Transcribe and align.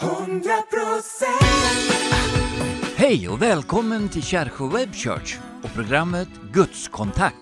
100% 0.00 1.26
Hej 2.96 3.28
och 3.28 3.42
välkommen 3.42 4.08
till 4.08 4.22
Kärsjö 4.22 4.68
Web 4.68 4.94
Church 4.94 5.38
och 5.62 5.74
programmet 5.74 6.28
Gudskontakt. 6.52 7.36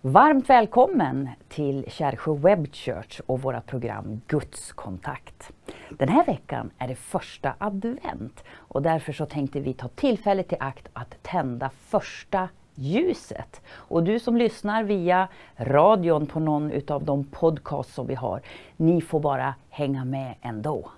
Varmt 0.00 0.50
välkommen 0.50 1.28
till 1.48 1.84
Kärsjö 1.88 2.34
Web 2.34 2.74
Church 2.74 3.20
och 3.26 3.42
vårt 3.42 3.66
program 3.66 4.20
Gudskontakt. 4.26 5.52
Den 5.90 6.08
här 6.08 6.26
veckan 6.26 6.70
är 6.78 6.88
det 6.88 6.96
första 6.96 7.54
advent 7.58 8.44
och 8.52 8.82
därför 8.82 9.12
så 9.12 9.26
tänkte 9.26 9.60
vi 9.60 9.74
ta 9.74 9.88
tillfället 9.88 10.52
i 10.52 10.56
akt 10.60 10.88
att 10.92 11.22
tända 11.22 11.70
första 11.88 12.48
ljuset. 12.74 13.60
Och 13.70 14.04
du 14.04 14.18
som 14.18 14.36
lyssnar 14.36 14.84
via 14.84 15.28
radion 15.56 16.26
på 16.26 16.40
någon 16.40 16.70
utav 16.70 17.04
de 17.04 17.24
podcasts 17.24 17.94
som 17.94 18.06
vi 18.06 18.14
har, 18.14 18.42
ni 18.76 19.00
får 19.00 19.20
bara 19.20 19.54
hänga 19.68 20.04
med 20.04 20.34
ändå. 20.42 20.90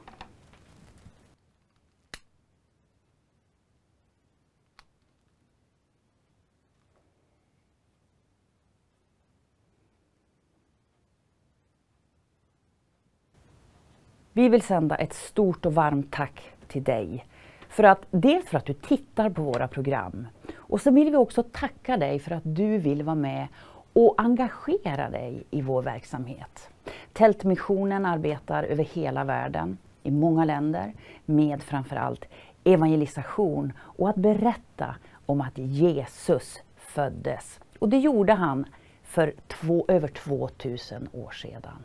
Vi 14.35 14.49
vill 14.49 14.63
sända 14.63 14.97
ett 14.97 15.13
stort 15.13 15.67
och 15.67 15.75
varmt 15.75 16.13
tack 16.13 16.43
till 16.67 16.85
dig. 16.85 17.27
För 17.69 17.85
att, 17.85 18.07
dels 18.11 18.47
för 18.47 18.59
att 18.59 18.67
du 18.67 18.75
tittar 18.75 19.31
på 19.31 19.43
våra 19.43 19.69
program 19.69 20.27
och 20.73 20.81
så 20.81 20.91
vill 20.91 21.11
vi 21.11 21.17
också 21.17 21.43
tacka 21.43 21.97
dig 21.97 22.19
för 22.19 22.31
att 22.31 22.43
du 22.45 22.79
vill 22.79 23.03
vara 23.03 23.17
med 23.17 23.49
och 23.93 24.15
engagera 24.17 25.11
dig 25.11 25.45
i 25.51 25.63
vår 25.63 25.83
verksamhet. 25.83 26.69
Tältmissionen 27.13 28.07
arbetar 28.07 28.65
över 28.65 28.85
hela 28.85 29.25
världen, 29.25 29.79
i 30.03 30.11
många 30.11 30.45
länder, 30.45 30.93
med 31.25 31.63
framförallt 31.63 32.25
evangelisation 32.65 33.73
och 33.79 34.09
att 34.09 34.17
berätta 34.17 34.95
om 35.27 35.41
att 35.41 35.59
Jesus 35.59 36.63
föddes. 36.77 37.61
Och 37.79 37.89
det 37.89 37.99
gjorde 37.99 38.33
han 38.33 38.65
för 39.03 39.35
två, 39.49 39.85
över 39.89 40.09
2000 40.09 41.09
år 41.13 41.31
sedan. 41.31 41.85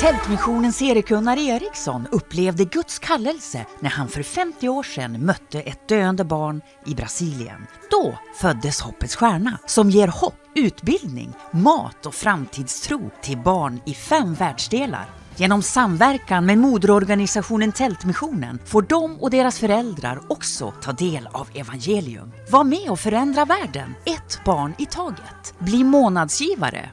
Tältmissionens 0.00 0.76
seriekunnar 0.76 1.36
Eriksson 1.36 2.06
upplevde 2.12 2.64
Guds 2.64 2.98
kallelse 2.98 3.66
när 3.80 3.90
han 3.90 4.08
för 4.08 4.22
50 4.22 4.68
år 4.68 4.82
sedan 4.82 5.24
mötte 5.24 5.60
ett 5.60 5.88
döende 5.88 6.24
barn 6.24 6.60
i 6.86 6.94
Brasilien. 6.94 7.66
Då 7.90 8.18
föddes 8.34 8.80
Hoppets 8.80 9.16
Stjärna 9.16 9.58
som 9.66 9.90
ger 9.90 10.08
hopp, 10.08 10.40
utbildning, 10.54 11.32
mat 11.50 12.06
och 12.06 12.14
framtidstro 12.14 13.10
till 13.22 13.38
barn 13.38 13.80
i 13.86 13.94
fem 13.94 14.34
världsdelar. 14.34 15.06
Genom 15.36 15.62
samverkan 15.62 16.46
med 16.46 16.58
moderorganisationen 16.58 17.72
Tältmissionen 17.72 18.58
får 18.64 18.82
de 18.82 19.20
och 19.20 19.30
deras 19.30 19.58
föräldrar 19.58 20.20
också 20.28 20.72
ta 20.82 20.92
del 20.92 21.28
av 21.32 21.48
evangelium. 21.54 22.32
Var 22.50 22.64
med 22.64 22.90
och 22.90 23.00
förändra 23.00 23.44
världen, 23.44 23.94
ett 24.04 24.40
barn 24.44 24.74
i 24.78 24.86
taget. 24.86 25.54
Bli 25.58 25.84
månadsgivare 25.84 26.90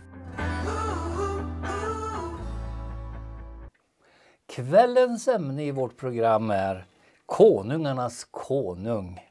Kvällens 4.56 5.28
ämne 5.28 5.64
i 5.64 5.72
vårt 5.72 5.98
program 5.98 6.52
är 6.52 6.86
Konungarnas 7.26 8.28
konung. 8.32 9.22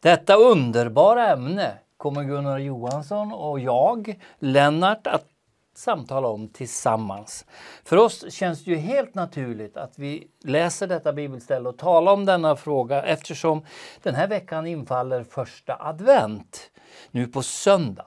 Detta 0.00 0.34
underbara 0.34 1.28
ämne 1.28 1.78
kommer 1.96 2.24
Gunnar 2.24 2.58
Johansson 2.58 3.32
och 3.32 3.60
jag, 3.60 4.20
Lennart, 4.38 5.06
att 5.06 5.26
samtala 5.74 6.28
om 6.28 6.48
tillsammans. 6.48 7.44
För 7.84 7.96
oss 7.96 8.32
känns 8.32 8.64
det 8.64 8.70
ju 8.70 8.76
helt 8.76 9.14
naturligt 9.14 9.76
att 9.76 9.98
vi 9.98 10.26
läser 10.44 10.86
detta 10.86 11.12
bibelställe 11.12 11.68
och 11.68 11.78
talar 11.78 12.12
om 12.12 12.24
denna 12.24 12.56
fråga 12.56 13.02
eftersom 13.02 13.66
den 14.02 14.14
här 14.14 14.28
veckan 14.28 14.66
infaller 14.66 15.24
första 15.24 15.76
advent, 15.80 16.70
nu 17.10 17.26
på 17.26 17.42
söndag. 17.42 18.06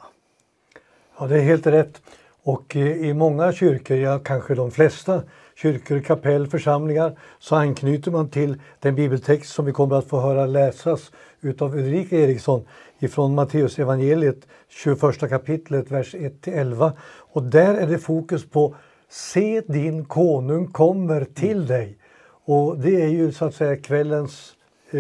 Ja, 1.20 1.28
det 1.28 1.36
är 1.36 1.44
helt 1.44 1.68
rätt. 1.68 2.02
Och 2.46 2.76
eh, 2.76 3.08
i 3.08 3.14
många 3.14 3.54
kyrkor, 3.54 3.98
ja 3.98 4.20
kanske 4.20 4.56
de 4.56 4.72
flesta 4.72 5.22
kyrkor, 5.56 6.00
kapell, 6.00 6.48
församlingar 6.48 7.20
så 7.40 7.56
anknyter 7.56 8.12
man 8.12 8.30
till 8.30 8.62
den 8.80 8.96
bibeltext 8.96 9.54
som 9.54 9.66
vi 9.66 9.72
kommer 9.72 9.96
att 9.96 10.08
få 10.08 10.20
höra 10.20 10.46
läsas 10.46 11.12
utav 11.42 11.76
Ulrika 11.76 12.16
Eriksson 12.18 12.66
ifrån 13.00 13.36
Matteus 13.36 13.80
evangeliet 13.80 14.48
21 14.70 15.30
kapitlet, 15.30 15.92
vers 15.92 16.16
1-11. 16.16 16.92
Och 17.08 17.44
där 17.44 17.74
är 17.74 17.88
det 17.88 17.98
fokus 17.98 18.50
på 18.50 18.76
Se 19.10 19.62
din 19.68 20.06
konung 20.06 20.68
kommer 20.68 21.26
till 21.26 21.58
mm. 21.58 21.68
dig. 21.68 21.98
Och 22.46 22.78
det 22.78 23.02
är 23.02 23.08
ju 23.08 23.32
så 23.32 23.46
att 23.46 23.56
säga 23.56 23.78
kvällens 23.78 24.54
eh, 24.92 25.00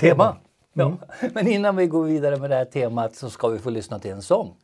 tema. 0.00 0.36
Mm. 0.76 0.96
Ja. 1.00 1.28
Men 1.34 1.48
innan 1.48 1.76
vi 1.76 1.86
går 1.86 2.04
vidare 2.04 2.36
med 2.36 2.50
det 2.50 2.56
här 2.56 2.64
temat 2.64 3.14
så 3.14 3.30
ska 3.30 3.48
vi 3.48 3.58
få 3.58 3.70
lyssna 3.70 3.98
till 3.98 4.10
en 4.10 4.22
sång. 4.22 4.54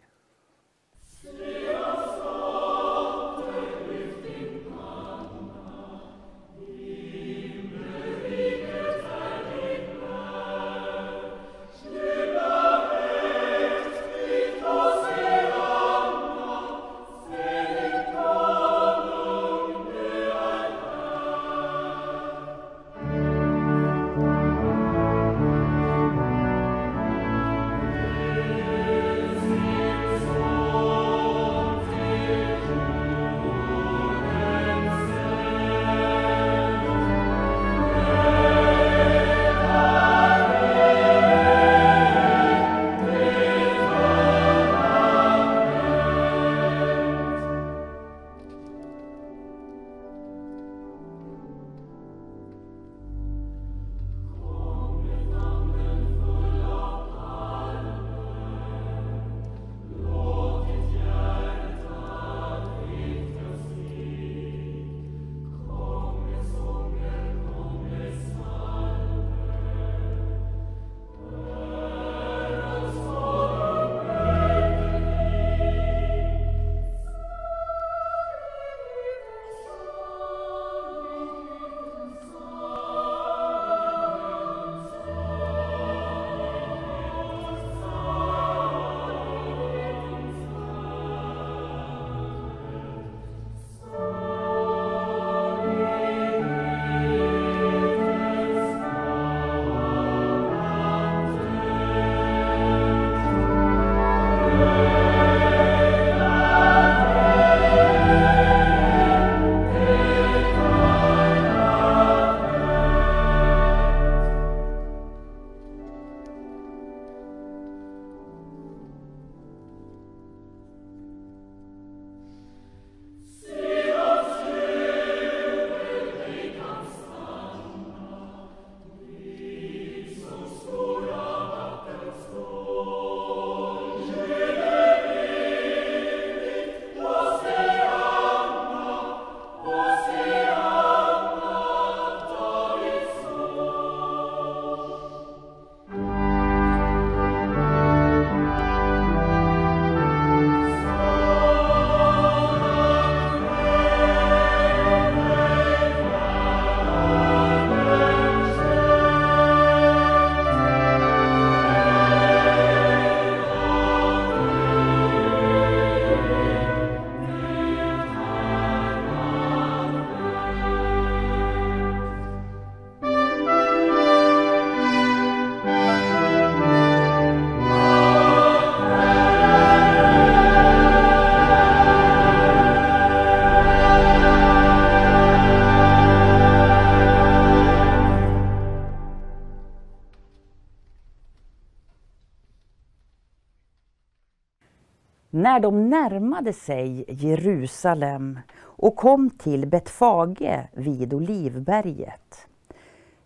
När 195.61 195.71
de 195.71 195.89
närmade 195.89 196.53
sig 196.53 197.05
Jerusalem 197.09 198.41
och 198.61 198.97
kom 198.97 199.31
till 199.31 199.67
Betfage 199.67 200.69
vid 200.73 201.15
Olivberget 201.15 202.47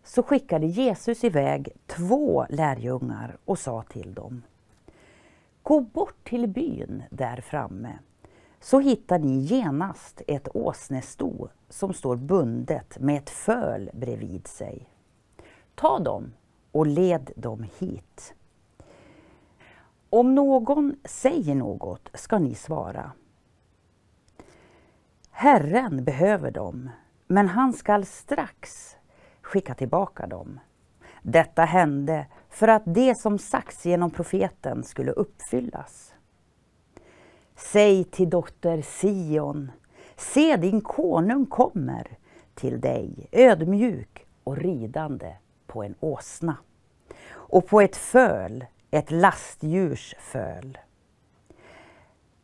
så 0.05 0.23
skickade 0.23 0.67
Jesus 0.67 1.25
iväg 1.25 1.69
två 1.87 2.47
lärjungar 2.49 3.37
och 3.45 3.59
sa 3.59 3.83
till 3.83 4.15
dem 4.15 4.43
Gå 5.63 5.81
bort 5.81 6.25
till 6.25 6.47
byn 6.47 7.03
där 7.11 7.37
framme 7.37 7.99
så 8.61 8.81
hittar 8.81 9.19
ni 9.19 9.39
genast 9.39 10.23
ett 10.27 10.49
åsnesto 10.55 11.49
som 11.69 11.93
står 11.93 12.17
bundet 12.17 12.99
med 12.99 13.17
ett 13.17 13.31
föl 13.31 13.91
bredvid 13.93 14.47
sig. 14.47 14.89
Ta 15.75 15.99
dem 15.99 16.33
och 16.73 16.87
led 16.87 17.31
dem 17.37 17.67
hit. 17.79 18.35
Om 20.14 20.34
någon 20.34 20.96
säger 21.05 21.55
något 21.55 22.08
ska 22.14 22.38
ni 22.38 22.55
svara. 22.55 23.12
Herren 25.31 26.05
behöver 26.05 26.50
dem, 26.50 26.90
men 27.26 27.49
han 27.49 27.72
skall 27.72 28.05
strax 28.05 28.96
skicka 29.43 29.75
tillbaka 29.75 30.26
dem. 30.26 30.61
Detta 31.22 31.64
hände 31.64 32.26
för 32.49 32.69
att 32.69 32.82
det 32.84 33.19
som 33.19 33.38
sagts 33.38 33.87
genom 33.87 34.11
profeten 34.11 34.84
skulle 34.84 35.12
uppfyllas. 35.12 36.14
Säg 37.56 38.05
till 38.05 38.31
dotter 38.31 38.82
Sion, 38.82 39.72
se 40.16 40.56
din 40.56 40.81
konung 40.81 41.46
kommer 41.46 42.19
till 42.55 42.81
dig, 42.81 43.28
ödmjuk 43.32 44.26
och 44.44 44.56
ridande 44.56 45.37
på 45.66 45.82
en 45.82 45.94
åsna 46.00 46.56
och 47.32 47.66
på 47.66 47.81
ett 47.81 47.96
föl, 47.96 48.64
ett 48.94 49.11
lastdjurs 49.11 50.14
föl. 50.19 50.79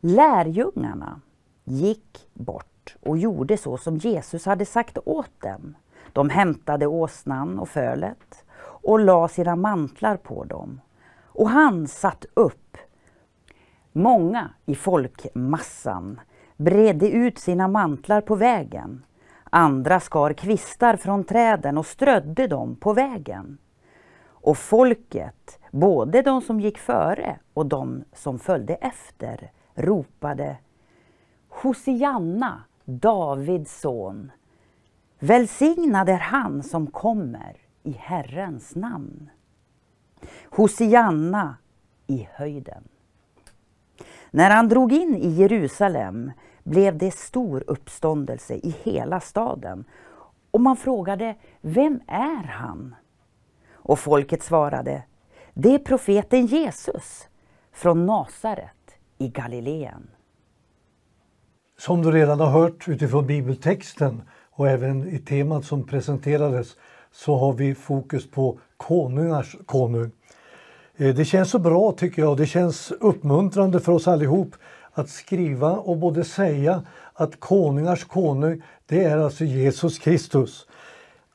Lärjungarna 0.01 1.21
gick 1.65 2.29
bort 2.35 2.97
och 3.03 3.19
gjorde 3.19 3.57
så 3.57 3.77
som 3.77 3.97
Jesus 3.97 4.47
hade 4.47 4.67
sagt 4.67 4.99
åt 5.05 5.41
dem. 5.41 5.77
De 6.13 6.31
hämtade 6.31 6.87
åsnan 6.87 7.59
och 7.59 7.69
fölet 7.69 8.45
och 8.63 9.01
la 9.01 9.29
sina 9.29 9.57
mantlar 9.57 10.17
på 10.17 10.45
dem. 10.45 10.81
Och 11.25 11.51
han 11.51 11.87
satt 11.87 12.25
upp. 12.35 12.77
Många 13.93 14.51
i 14.67 14.75
folkmassan 14.75 16.21
bredde 16.57 17.11
ut 17.11 17.39
sina 17.39 17.69
mantlar 17.69 18.21
på 18.21 18.35
vägen. 18.35 19.05
Andra 19.51 20.01
skar 20.01 20.33
kvistar 20.33 20.97
från 20.97 21.25
träden 21.25 21.79
och 21.79 21.87
strödde 21.87 22.47
dem 22.47 22.77
på 22.77 22.93
vägen. 22.93 23.59
Och 24.41 24.59
folket, 24.59 25.59
både 25.71 26.23
de 26.23 26.43
som 26.43 26.61
gick 26.61 26.79
före 26.79 27.39
och 27.55 27.67
de 27.67 28.05
som 28.13 28.39
följde 28.39 28.75
efter, 28.75 29.51
ropade 29.75 30.57
Hosianna, 31.49 32.65
Davids 32.85 33.81
son. 33.81 34.33
Välsignad 35.19 36.09
är 36.09 36.19
han 36.19 36.63
som 36.63 36.87
kommer 36.87 37.57
i 37.83 37.93
Herrens 37.93 38.75
namn. 38.75 39.31
Hosianna 40.51 41.57
i 42.07 42.29
höjden. 42.33 42.89
När 44.31 44.51
han 44.51 44.69
drog 44.69 44.93
in 44.93 45.17
i 45.17 45.29
Jerusalem 45.29 46.33
blev 46.63 46.99
det 46.99 47.15
stor 47.15 47.65
uppståndelse 47.67 48.55
i 48.55 48.75
hela 48.83 49.21
staden 49.21 49.85
och 50.51 50.61
man 50.61 50.77
frågade, 50.77 51.35
vem 51.61 52.01
är 52.07 52.45
han? 52.45 52.95
Och 53.83 53.99
folket 53.99 54.43
svarade, 54.43 55.03
det 55.55 55.75
är 55.75 55.79
profeten 55.79 56.47
Jesus 56.47 57.29
från 57.73 58.07
Nasaret 58.07 58.71
i 59.19 59.29
Galileen. 59.29 60.11
Som 61.79 62.03
du 62.03 62.11
redan 62.11 62.41
har 62.41 62.51
hört 62.51 62.89
utifrån 62.89 63.27
bibeltexten 63.27 64.23
och 64.51 64.69
även 64.69 65.09
i 65.09 65.19
temat 65.19 65.65
som 65.65 65.87
presenterades 65.87 66.77
så 67.13 67.37
har 67.37 67.53
vi 67.53 67.75
fokus 67.75 68.31
på 68.31 68.59
konungars 68.77 69.57
konung. 69.67 70.11
Eh, 70.97 71.15
det 71.15 71.25
känns 71.25 71.51
så 71.51 71.59
bra 71.59 71.93
tycker 71.93 72.23
jag, 72.23 72.37
det 72.37 72.47
känns 72.47 72.91
uppmuntrande 72.91 73.81
för 73.81 73.93
oss 73.93 74.09
allihop 74.09 74.55
att 74.93 75.09
skriva 75.09 75.73
och 75.73 75.97
både 75.97 76.25
säga 76.25 76.83
att 77.15 77.41
konungars 77.41 78.05
konung, 78.05 78.63
det 78.87 79.05
är 79.05 79.19
alltså 79.19 79.45
Jesus 79.45 79.99
Kristus. 79.99 80.67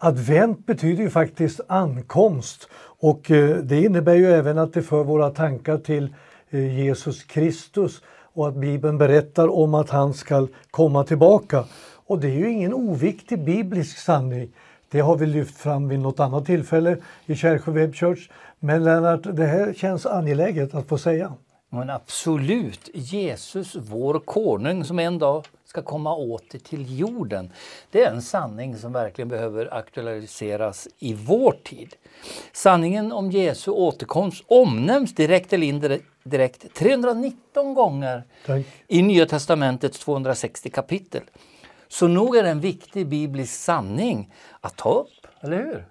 Advent 0.06 0.66
betyder 0.66 1.04
ju 1.04 1.10
faktiskt 1.10 1.62
ankomst 1.68 2.70
och 3.00 3.32
eh, 3.32 3.58
det 3.58 3.82
innebär 3.82 4.16
ju 4.16 4.26
även 4.26 4.58
att 4.58 4.74
det 4.74 4.82
för 4.82 5.04
våra 5.04 5.30
tankar 5.30 5.78
till 5.78 6.14
eh, 6.50 6.80
Jesus 6.80 7.24
Kristus 7.24 8.02
och 8.34 8.48
att 8.48 8.56
Bibeln 8.56 8.98
berättar 8.98 9.48
om 9.48 9.74
att 9.74 9.90
han 9.90 10.14
ska 10.14 10.48
komma 10.72 11.04
tillbaka. 11.04 11.66
Och 12.06 12.20
det 12.20 12.28
är 12.28 12.36
ju 12.36 12.52
ingen 12.52 12.74
oviktig 12.74 13.44
biblisk 13.44 13.98
sanning. 13.98 14.52
Det 14.92 15.00
har 15.00 15.18
vi 15.18 15.26
lyft 15.26 15.58
fram 15.58 15.90
vid 15.90 16.00
något 16.00 16.20
annat 16.20 16.46
tillfälle 16.46 16.98
i 17.26 17.36
Kärsjö 17.36 17.72
Web 17.72 17.96
Church. 17.96 18.30
Men 18.60 18.84
Lennart, 18.84 19.24
det 19.24 19.46
här 19.46 19.74
känns 19.74 20.06
angeläget 20.06 20.76
att 20.76 20.88
få 20.88 20.98
säga. 20.98 21.34
Men 21.76 21.90
absolut, 21.90 22.90
Jesus, 22.94 23.76
vår 23.76 24.20
konung 24.20 24.84
som 24.84 25.00
en 25.00 25.20
dag 25.20 25.46
ska 25.66 25.82
komma 25.82 26.16
åter 26.16 26.60
till 26.60 27.00
jorden. 27.00 27.52
Det 27.92 28.04
är 28.04 28.12
en 28.12 28.22
sanning 28.22 28.78
som 28.78 28.94
verkligen 28.94 29.30
behöver 29.30 29.74
aktualiseras 29.74 30.88
i 31.00 31.14
vår 31.14 31.52
tid. 31.64 31.96
Sanningen 32.52 33.12
om 33.12 33.32
Jesu 33.32 33.72
återkomst 33.72 34.44
omnämns 34.48 35.16
direkt 35.16 35.54
eller 35.54 35.68
indirekt 35.68 36.74
319 36.74 37.74
gånger 37.74 38.24
Tack. 38.46 38.66
i 38.88 39.02
Nya 39.02 39.26
testamentets 39.26 40.00
260 40.00 40.70
kapitel. 40.70 41.22
Så 41.88 42.08
nog 42.08 42.36
är 42.36 42.44
det 42.44 42.50
en 42.50 42.60
viktig 42.60 43.08
biblisk 43.08 43.54
sanning 43.54 44.34
att 44.62 44.76
ta 44.76 44.94
upp, 44.94 45.28
eller 45.42 45.58
hur? 45.58 45.86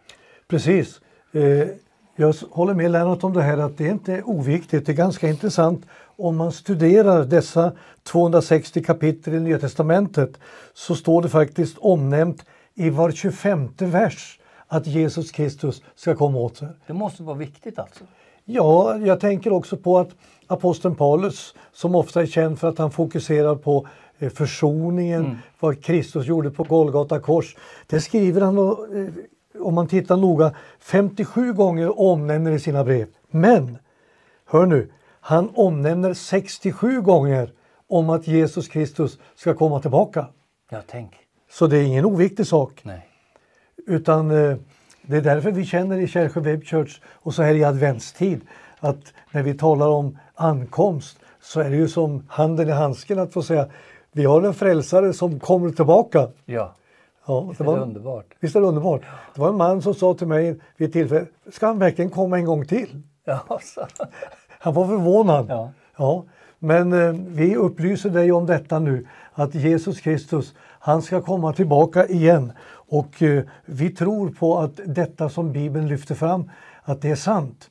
Precis. 0.49 1.01
Eh, 1.33 1.69
jag 2.17 2.35
håller 2.51 2.75
med 2.75 2.91
Lennart 2.91 3.25
om 3.25 3.33
det 3.33 3.43
här 3.43 3.59
att 3.59 3.79
det 3.79 3.87
är 3.87 3.91
inte 3.91 4.23
oviktigt, 4.23 4.87
det 4.87 4.93
är 4.93 4.97
ganska 4.97 5.29
intressant 5.29 5.87
om 6.17 6.37
man 6.37 6.53
studerar 6.53 7.25
dessa 7.25 7.73
260 8.03 8.83
kapitel 8.83 9.35
i 9.35 9.41
Nya 9.41 9.59
Testamentet 9.59 10.39
så 10.75 10.95
står 10.95 11.23
det 11.23 11.29
faktiskt 11.29 11.79
omnämnt 11.79 12.45
i 12.75 12.91
var 12.91 13.11
25 13.11 13.69
vers 13.79 14.39
att 14.69 14.87
Jesus 14.87 15.31
Kristus 15.31 15.83
ska 15.95 16.15
komma 16.15 16.39
åter. 16.39 16.69
Det 16.87 16.93
måste 16.93 17.23
vara 17.23 17.37
viktigt 17.37 17.79
alltså? 17.79 18.05
Ja, 18.45 18.97
jag 18.99 19.21
tänker 19.21 19.53
också 19.53 19.77
på 19.77 19.99
att 19.99 20.11
aposteln 20.47 20.95
Paulus, 20.95 21.55
som 21.73 21.95
ofta 21.95 22.23
är 22.23 22.27
känd 22.27 22.59
för 22.59 22.69
att 22.69 22.79
han 22.79 22.91
fokuserar 22.91 23.55
på 23.55 23.87
eh, 24.19 24.31
försoningen, 24.31 25.25
mm. 25.25 25.37
vad 25.61 25.85
Kristus 25.85 26.27
gjorde 26.27 26.51
på 26.51 26.63
Golgata 26.63 27.21
kors. 27.21 27.57
Det 27.87 28.01
skriver 28.01 28.41
han, 28.41 28.59
eh, 28.59 28.75
om 29.61 29.75
man 29.75 29.87
tittar 29.87 30.17
noga, 30.17 30.55
57 30.79 31.53
gånger 31.53 32.01
omnämner 32.01 32.53
i 32.53 32.59
sina 32.59 32.85
brev. 32.85 33.07
Men, 33.31 33.79
hör 34.47 34.67
nu, 34.67 34.91
han 35.21 35.51
omnämner 35.55 36.15
67 36.15 37.01
gånger 37.01 37.53
om 37.89 38.11
att 38.11 38.27
Jesus 38.27 38.69
Kristus 38.69 39.19
ska 39.37 39.55
komma 39.55 39.81
tillbaka. 39.81 40.27
Ja, 40.71 40.83
tänk. 40.87 41.17
Så 41.51 41.67
det 41.67 41.79
är 41.79 41.83
ingen 41.83 42.05
oviktig 42.05 42.47
sak. 42.47 42.81
Nej. 42.83 43.09
Utan 43.87 44.31
eh, 44.31 44.57
det 45.03 45.17
är 45.17 45.21
därför 45.21 45.51
vi 45.51 45.65
känner 45.65 45.99
i 45.99 46.09
Kärsjö 46.09 46.41
Web 46.41 46.65
Church 46.65 47.01
och 47.05 47.35
så 47.35 47.43
här 47.43 47.55
i 47.55 47.65
adventstid 47.65 48.41
att 48.81 49.13
när 49.31 49.43
vi 49.43 49.55
talar 49.55 49.89
om 49.89 50.19
ankomst 50.35 51.19
så 51.41 51.61
är 51.61 51.71
det 51.71 51.77
ju 51.77 51.89
som 51.89 52.27
handen 52.29 52.69
i 52.69 52.73
handsken 52.73 53.19
att 53.19 53.33
få 53.33 53.43
säga 53.43 53.69
vi 54.13 54.25
har 54.25 54.43
en 54.43 54.55
frälsare 54.55 55.13
som 55.13 55.41
kommer 55.41 55.71
tillbaka. 55.71 56.29
Ja, 56.45 56.75
ja 57.27 57.41
visst 57.41 57.59
det 57.59 57.65
är 57.65 57.67
var, 57.67 57.77
det 57.77 57.83
underbart. 57.83 58.27
Visst 58.41 58.57
är 58.57 58.61
det 58.61 58.67
underbart. 58.67 59.03
Det 59.35 59.41
var 59.41 59.49
en 59.49 59.57
man 59.57 59.83
som 59.83 59.95
sa 59.95 60.15
till 60.15 60.27
mig 60.27 60.61
vid 60.77 60.89
ett 60.89 60.93
tillfälle, 60.93 61.27
ska 61.51 61.67
han 61.67 61.79
verkligen 61.79 62.11
komma 62.11 62.39
en 62.39 62.45
gång 62.45 62.67
till? 62.67 63.03
Ja, 63.25 63.61
så. 63.63 63.87
Han 64.59 64.75
var 64.75 64.87
förvånad. 64.87 65.47
Ja. 65.49 65.71
Ja, 65.97 66.25
men 66.59 66.93
eh, 66.93 67.13
vi 67.27 67.57
upplyser 67.57 68.11
dig 68.11 68.33
om 68.33 68.47
detta 68.47 68.79
nu, 68.79 69.07
att 69.33 69.55
Jesus 69.55 70.01
Kristus, 70.01 70.55
han 70.79 71.03
ska 71.03 71.21
komma 71.21 71.53
tillbaka 71.53 72.07
igen. 72.07 72.53
Och 72.89 73.23
eh, 73.23 73.45
vi 73.65 73.91
tror 73.91 74.31
på 74.31 74.59
att 74.59 74.81
detta 74.87 75.29
som 75.29 75.53
Bibeln 75.53 75.89
lyfter 75.89 76.15
fram, 76.15 76.51
att 76.83 77.03
det 77.03 77.11
är 77.11 77.17
sant. 77.17 77.71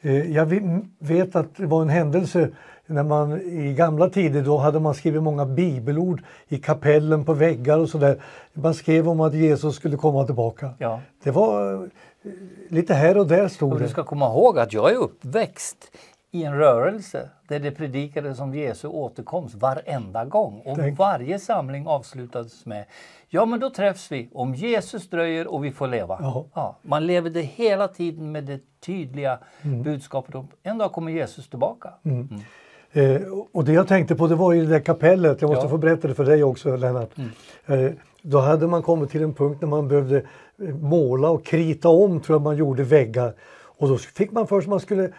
Eh, 0.00 0.32
jag 0.32 0.62
vet 0.98 1.36
att 1.36 1.56
det 1.56 1.66
var 1.66 1.82
en 1.82 1.88
händelse 1.88 2.50
när 2.92 3.02
man 3.02 3.40
i 3.40 3.74
gamla 3.74 4.08
tider 4.08 4.42
då 4.42 4.56
hade 4.56 4.80
man 4.80 4.94
skrivit 4.94 5.22
många 5.22 5.46
bibelord 5.46 6.22
i 6.48 6.58
kapellen 6.58 7.24
på 7.24 7.32
väggar 7.32 7.78
och 7.78 7.88
sådär. 7.88 8.22
Man 8.52 8.74
skrev 8.74 9.08
om 9.08 9.20
att 9.20 9.34
Jesus 9.34 9.76
skulle 9.76 9.96
komma 9.96 10.24
tillbaka. 10.24 10.70
Ja. 10.78 11.00
Det 11.24 11.30
var 11.30 11.74
eh, 11.74 11.80
lite 12.68 12.94
här 12.94 13.18
och 13.18 13.26
där 13.26 13.48
stod 13.48 13.72
Och 13.72 13.78
det. 13.78 13.84
du 13.84 13.90
ska 13.90 14.04
komma 14.04 14.26
ihåg 14.26 14.58
att 14.58 14.72
jag 14.72 14.90
är 14.90 14.96
uppväxt 14.96 15.76
i 16.30 16.44
en 16.44 16.58
rörelse 16.58 17.28
där 17.48 17.60
det 17.60 17.70
predikades 17.70 18.40
om 18.40 18.54
Jesu 18.54 18.88
återkomst 18.88 19.54
varenda 19.54 20.24
gång. 20.24 20.62
Och 20.64 20.76
Tänk. 20.76 20.98
varje 20.98 21.38
samling 21.38 21.86
avslutades 21.86 22.66
med 22.66 22.84
Ja 23.28 23.44
men 23.44 23.60
då 23.60 23.70
träffs 23.70 24.12
vi 24.12 24.28
om 24.32 24.54
Jesus 24.54 25.10
dröjer 25.10 25.46
och 25.46 25.64
vi 25.64 25.72
får 25.72 25.88
leva. 25.88 26.18
Ja. 26.20 26.46
Ja, 26.54 26.76
man 26.82 27.06
levde 27.06 27.40
hela 27.40 27.88
tiden 27.88 28.32
med 28.32 28.44
det 28.44 28.60
tydliga 28.80 29.38
budskapet 29.62 30.34
om 30.34 30.48
en 30.62 30.78
dag 30.78 30.92
kommer 30.92 31.12
Jesus 31.12 31.48
tillbaka. 31.48 31.90
Mm. 32.04 32.28
Eh, 32.92 33.20
och 33.52 33.64
det 33.64 33.72
jag 33.72 33.88
tänkte 33.88 34.14
på 34.14 34.26
det 34.26 34.34
var 34.34 34.52
ju 34.52 34.60
det 34.62 34.66
där 34.72 34.80
kapellet, 34.80 35.40
jag 35.40 35.48
måste 35.48 35.64
Ja. 35.64 35.68
få 35.70 35.78
berätta 35.78 36.08
det 36.08 36.14
för 36.14 36.24
dig 36.24 36.44
också 36.44 36.76
Lennart. 36.76 37.10
Eh, 37.66 37.90
då 38.22 38.38
hade 38.38 38.66
man 38.66 38.82
kommit 38.82 39.10
till 39.10 39.22
en 39.22 39.34
punkt 39.34 39.58
när 39.60 39.68
man 39.68 39.88
behövde 39.88 40.16
eh, 40.62 40.74
måla 40.74 41.30
och 41.30 41.44
krita 41.44 41.88
om 41.88 42.20
tror 42.20 42.34
jag 42.34 42.42
man 42.42 42.56
gjorde 42.56 42.82
väggar. 42.82 43.34
Och 43.78 43.88
då 43.88 43.98
fick 43.98 44.32
man 44.32 44.46
först 44.46 44.68
man 44.68 44.80
skulle 44.80 45.04
eh, 45.04 45.10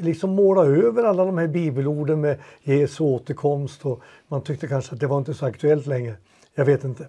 liksom 0.00 0.30
måla 0.30 0.64
över 0.64 1.04
alla 1.04 1.24
de 1.24 1.38
här 1.38 1.46
bibelorden 1.48 2.20
med 2.20 2.38
Jesu 2.62 3.04
återkomst 3.04 3.86
och 3.86 4.00
man 4.28 4.42
tyckte 4.42 4.66
kanske 4.68 4.94
att 4.94 5.00
det 5.00 5.06
var 5.06 5.18
inte 5.18 5.34
så 5.34 5.46
aktuellt 5.46 5.86
längre. 5.86 6.14
Jag 6.54 6.64
vet 6.64 6.84
inte. 6.84 7.08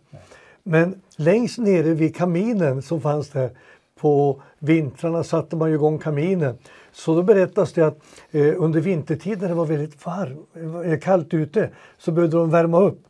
Men 0.63 1.01
längst 1.17 1.57
nere 1.57 1.93
vid 1.93 2.15
kaminen 2.15 2.81
som 2.81 3.01
fanns 3.01 3.29
där 3.29 3.49
på 3.99 4.41
vintrarna 4.59 5.23
satte 5.23 5.55
man 5.55 5.73
igång 5.73 5.99
kaminen. 5.99 6.57
Så 6.91 7.15
då 7.15 7.23
berättas 7.23 7.73
det 7.73 7.81
att 7.81 7.99
eh, 8.31 8.53
under 8.57 8.81
vintertid 8.81 9.41
när 9.41 9.47
det 9.47 9.53
var 9.53 9.65
väldigt 9.65 10.05
varmt, 10.05 10.47
eh, 10.85 10.99
kallt 10.99 11.33
ute 11.33 11.69
så 11.97 12.11
behövde 12.11 12.37
de 12.37 12.49
värma 12.49 12.81
upp. 12.81 13.01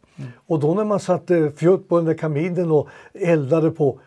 Och 0.48 0.60
då 0.60 0.74
när 0.74 0.84
man 0.84 1.00
satte 1.00 1.52
fjutt 1.52 1.90
på 1.90 1.98
den 1.98 2.06
där 2.06 2.14
kaminen 2.14 2.72
och 2.72 2.88
eldade 3.14 3.72
på 3.72 4.00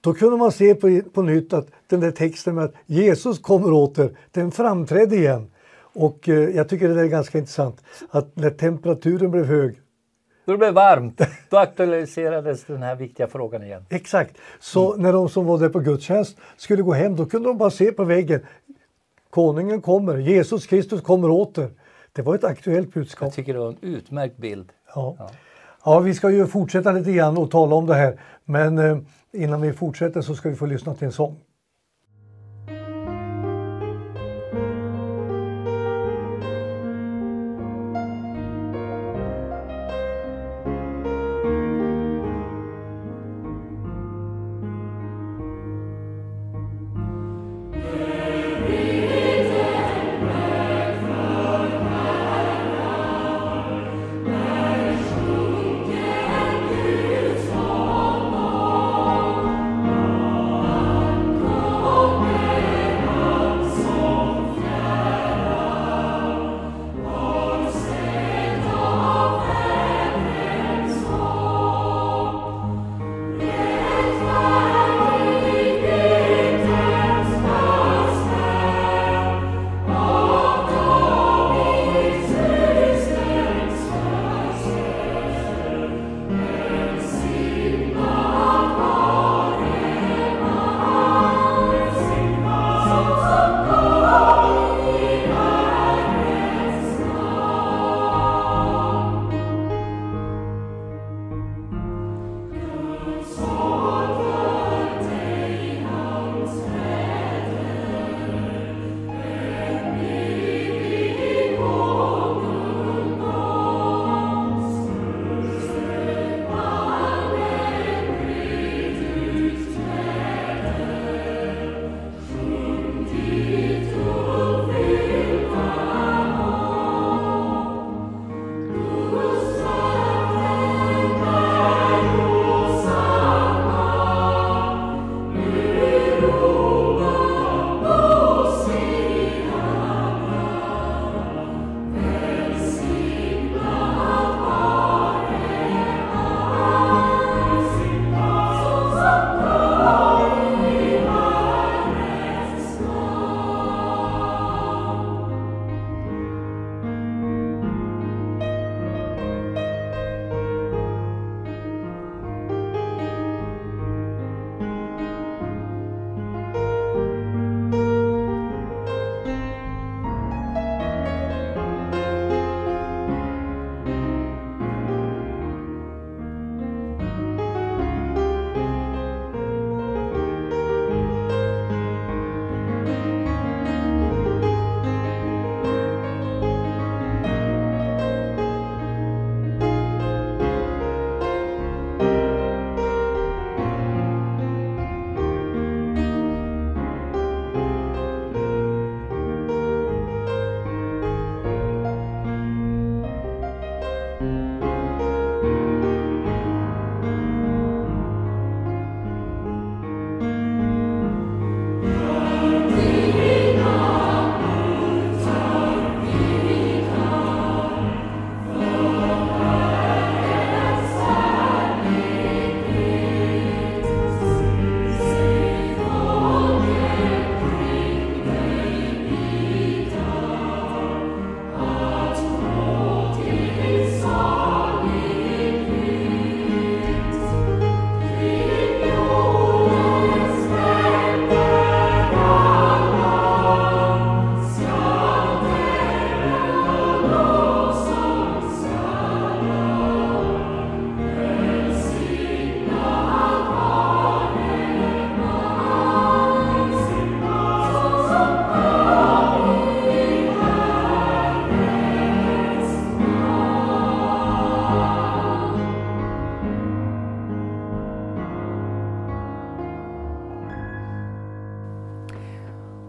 då 0.00 0.14
kunde 0.14 0.36
man 0.36 0.52
se 0.52 0.74
på, 0.74 1.00
på 1.12 1.22
nytt 1.22 1.52
att 1.52 1.68
den 1.86 2.00
där 2.00 2.10
texten 2.10 2.54
med 2.54 2.64
att 2.64 2.74
Jesus 2.86 3.38
kommer 3.38 3.72
åter, 3.72 4.16
den 4.30 4.50
framträdde 4.50 5.16
igen. 5.16 5.50
Och 5.78 6.28
eh, 6.28 6.56
jag 6.56 6.68
tycker 6.68 6.88
det 6.88 7.00
är 7.00 7.06
ganska 7.06 7.38
intressant 7.38 7.84
att 8.10 8.36
när 8.36 8.50
temperaturen 8.50 9.30
blev 9.30 9.44
hög 9.44 9.80
Då 10.46 10.52
det 10.52 10.58
blev 10.58 10.74
varmt, 10.74 11.20
då 11.50 11.56
aktualiserades 11.56 12.64
den 12.64 12.82
här 12.82 12.96
viktiga 12.96 13.26
frågan 13.26 13.62
igen. 13.62 13.86
Exakt. 13.88 14.36
Så 14.60 14.96
när 14.96 15.12
de 15.12 15.28
som 15.28 15.46
var 15.46 15.58
där 15.58 15.68
på 15.68 15.78
gudstjänst 15.78 16.38
skulle 16.56 16.82
gå 16.82 16.92
hem, 16.92 17.16
då 17.16 17.26
kunde 17.26 17.48
de 17.48 17.58
bara 17.58 17.70
se 17.70 17.92
på 17.92 18.04
väggen. 18.04 18.40
Konungen 19.30 19.80
kommer, 19.80 20.16
Jesus 20.16 20.66
Kristus 20.66 21.00
kommer 21.00 21.30
åter. 21.30 21.70
Det 22.12 22.22
var 22.22 22.34
ett 22.34 22.44
aktuellt 22.44 22.94
budskap. 22.94 23.26
Jag 23.26 23.34
tycker 23.34 23.52
det 23.52 23.58
var 23.58 23.68
en 23.68 23.78
utmärkt 23.80 24.36
bild. 24.36 24.72
Ja. 24.94 25.30
Ja, 25.84 26.00
vi 26.00 26.14
ska 26.14 26.30
ju 26.30 26.46
fortsätta 26.46 26.92
lite 26.92 27.12
grann 27.12 27.38
och 27.38 27.50
tala 27.50 27.74
om 27.74 27.86
det 27.86 27.94
här. 27.94 28.20
Men 28.44 28.78
eh, 28.78 28.98
innan 29.32 29.60
vi 29.60 29.72
fortsätter 29.72 30.20
så 30.20 30.34
ska 30.34 30.48
vi 30.48 30.56
få 30.56 30.66
lyssna 30.66 30.94
till 30.94 31.06
en 31.06 31.12
sång. 31.12 31.36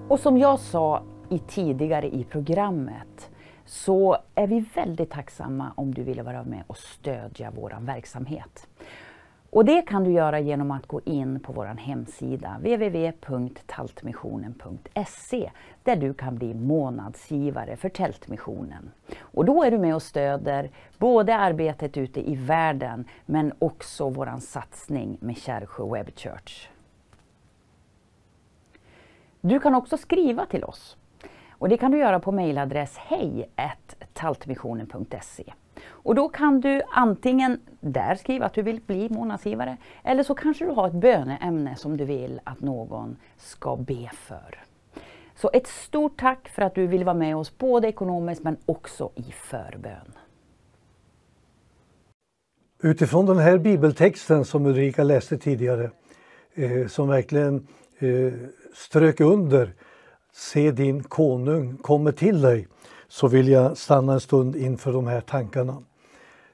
Och 0.09 0.19
som 0.19 0.37
jag 0.37 0.59
sa 0.59 1.03
i 1.29 1.39
tidigare 1.39 2.15
i 2.15 2.23
programmet 2.23 3.29
så 3.65 4.17
är 4.35 4.47
vi 4.47 4.65
väldigt 4.75 5.11
tacksamma 5.11 5.71
om 5.75 5.93
du 5.93 6.03
vill 6.03 6.21
vara 6.21 6.43
med 6.43 6.63
och 6.67 6.77
stödja 6.77 7.51
vår 7.55 7.77
verksamhet. 7.79 8.67
Och 9.49 9.65
det 9.65 9.81
kan 9.81 10.03
du 10.03 10.11
göra 10.11 10.39
genom 10.39 10.71
att 10.71 10.87
gå 10.87 11.01
in 11.05 11.39
på 11.39 11.53
vår 11.53 11.65
hemsida 11.65 12.57
www.taltmissionen.se 12.59 15.51
där 15.83 15.95
du 15.95 16.13
kan 16.13 16.35
bli 16.35 16.53
månadsgivare 16.53 17.75
för 17.75 17.89
Tältmissionen. 17.89 18.91
Och 19.19 19.45
då 19.45 19.63
är 19.63 19.71
du 19.71 19.77
med 19.77 19.95
och 19.95 20.03
stöder 20.03 20.69
både 20.97 21.35
arbetet 21.35 21.97
ute 21.97 22.29
i 22.29 22.35
världen 22.35 23.05
men 23.25 23.53
också 23.59 24.09
vår 24.09 24.39
satsning 24.39 25.17
med 25.21 25.37
Kärrsjö 25.37 25.93
Web 25.93 26.09
Church. 26.15 26.69
Du 29.47 29.59
kan 29.59 29.75
också 29.75 29.97
skriva 29.97 30.45
till 30.45 30.63
oss. 30.63 30.97
Och 31.51 31.69
det 31.69 31.77
kan 31.77 31.91
du 31.91 31.97
göra 31.97 32.19
på 32.19 32.31
mejladress 32.31 32.97
hej 32.97 33.49
taltmissionen.se. 34.13 35.53
Och 35.85 36.15
då 36.15 36.29
kan 36.29 36.61
du 36.61 36.81
antingen 36.91 37.59
där 37.79 38.15
skriva 38.15 38.45
att 38.45 38.53
du 38.53 38.61
vill 38.61 38.81
bli 38.81 39.09
månadsgivare 39.09 39.77
eller 40.03 40.23
så 40.23 40.35
kanske 40.35 40.65
du 40.65 40.71
har 40.71 40.87
ett 40.87 40.93
böneämne 40.93 41.75
som 41.75 41.97
du 41.97 42.05
vill 42.05 42.39
att 42.43 42.61
någon 42.61 43.17
ska 43.37 43.75
be 43.75 44.09
för. 44.13 44.63
Så 45.35 45.49
ett 45.53 45.67
stort 45.67 46.19
tack 46.19 46.49
för 46.49 46.61
att 46.61 46.75
du 46.75 46.87
vill 46.87 47.03
vara 47.03 47.15
med 47.15 47.37
oss 47.37 47.57
både 47.57 47.87
ekonomiskt 47.87 48.43
men 48.43 48.57
också 48.65 49.09
i 49.15 49.23
förbön. 49.31 50.13
Utifrån 52.83 53.25
den 53.25 53.37
här 53.37 53.57
bibeltexten 53.57 54.45
som 54.45 54.65
Ulrika 54.65 55.03
läste 55.03 55.37
tidigare, 55.37 55.91
eh, 56.53 56.87
som 56.87 57.07
verkligen 57.07 57.67
eh, 57.99 58.33
strök 58.77 59.19
under 59.19 59.73
Se 60.33 60.71
din 60.71 61.03
konung 61.03 61.77
kommer 61.77 62.11
till 62.11 62.41
dig, 62.41 62.67
så 63.07 63.27
vill 63.27 63.47
jag 63.47 63.77
stanna 63.77 64.13
en 64.13 64.19
stund 64.19 64.55
inför 64.55 64.93
de 64.93 65.07
här 65.07 65.21
tankarna. 65.21 65.83